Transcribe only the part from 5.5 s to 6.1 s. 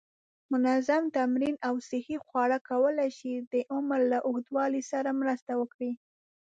وکړي.